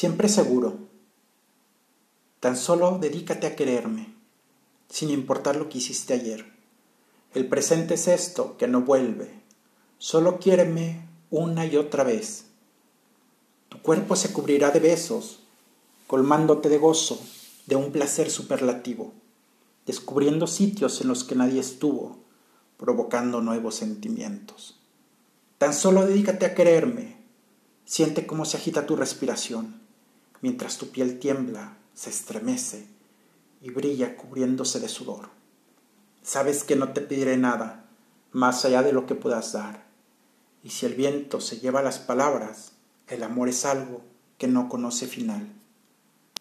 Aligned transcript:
Siempre 0.00 0.28
seguro. 0.28 0.78
Tan 2.38 2.56
solo 2.56 3.00
dedícate 3.00 3.48
a 3.48 3.56
quererme, 3.56 4.14
sin 4.88 5.10
importar 5.10 5.56
lo 5.56 5.68
que 5.68 5.78
hiciste 5.78 6.14
ayer. 6.14 6.46
El 7.34 7.48
presente 7.48 7.94
es 7.94 8.06
esto 8.06 8.56
que 8.58 8.68
no 8.68 8.82
vuelve. 8.82 9.28
Solo 9.98 10.38
quiéreme 10.38 11.04
una 11.30 11.66
y 11.66 11.76
otra 11.76 12.04
vez. 12.04 12.44
Tu 13.70 13.82
cuerpo 13.82 14.14
se 14.14 14.32
cubrirá 14.32 14.70
de 14.70 14.78
besos, 14.78 15.40
colmándote 16.06 16.68
de 16.68 16.78
gozo, 16.78 17.20
de 17.66 17.74
un 17.74 17.90
placer 17.90 18.30
superlativo, 18.30 19.12
descubriendo 19.84 20.46
sitios 20.46 21.00
en 21.00 21.08
los 21.08 21.24
que 21.24 21.34
nadie 21.34 21.58
estuvo, 21.58 22.20
provocando 22.76 23.40
nuevos 23.40 23.74
sentimientos. 23.74 24.78
Tan 25.58 25.74
solo 25.74 26.06
dedícate 26.06 26.46
a 26.46 26.54
quererme. 26.54 27.16
Siente 27.84 28.28
cómo 28.28 28.44
se 28.44 28.58
agita 28.58 28.86
tu 28.86 28.94
respiración, 28.94 29.87
mientras 30.40 30.78
tu 30.78 30.90
piel 30.90 31.18
tiembla, 31.18 31.76
se 31.94 32.10
estremece 32.10 32.86
y 33.60 33.70
brilla 33.70 34.16
cubriéndose 34.16 34.80
de 34.80 34.88
sudor. 34.88 35.30
Sabes 36.22 36.64
que 36.64 36.76
no 36.76 36.92
te 36.92 37.00
pediré 37.00 37.36
nada 37.36 37.86
más 38.32 38.64
allá 38.64 38.82
de 38.82 38.92
lo 38.92 39.06
que 39.06 39.14
puedas 39.14 39.52
dar. 39.52 39.86
Y 40.62 40.70
si 40.70 40.86
el 40.86 40.94
viento 40.94 41.40
se 41.40 41.58
lleva 41.58 41.82
las 41.82 41.98
palabras, 41.98 42.72
el 43.06 43.22
amor 43.22 43.48
es 43.48 43.64
algo 43.64 44.02
que 44.36 44.48
no 44.48 44.68
conoce 44.68 45.06
final. 45.06 45.57